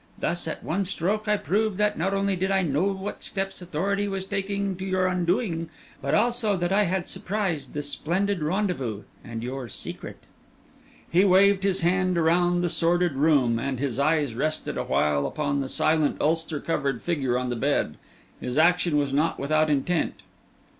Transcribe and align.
Thus 0.17 0.47
at 0.47 0.63
one 0.63 0.83
stroke 0.85 1.27
I 1.27 1.37
proved 1.37 1.77
that 1.77 1.95
not 1.95 2.11
only 2.11 2.35
did 2.35 2.49
I 2.49 2.63
know 2.63 2.85
what 2.85 3.21
steps 3.21 3.61
authority 3.61 4.07
was 4.07 4.25
taking 4.25 4.75
to 4.77 4.83
your 4.83 5.05
undoing, 5.05 5.69
but 6.01 6.15
also 6.15 6.57
that 6.57 6.71
I 6.71 6.85
had 6.85 7.07
surprised 7.07 7.73
this 7.75 7.89
splendid 7.91 8.41
rendezvous 8.41 9.03
and 9.23 9.43
your 9.43 9.67
secret." 9.67 10.17
He 11.07 11.23
waived 11.23 11.61
his 11.61 11.81
hand 11.81 12.17
around 12.17 12.61
the 12.61 12.67
sordid 12.69 13.13
room, 13.13 13.59
and 13.59 13.79
his 13.79 13.99
eyes 13.99 14.33
rested 14.33 14.75
awhile 14.75 15.27
upon 15.27 15.59
the 15.61 15.69
silent, 15.69 16.17
ulster 16.19 16.59
covered 16.59 17.03
figure 17.03 17.37
on 17.37 17.51
the 17.51 17.55
bed; 17.55 17.97
his 18.39 18.57
action 18.57 18.97
was 18.97 19.13
not 19.13 19.39
without 19.39 19.69
intent. 19.69 20.23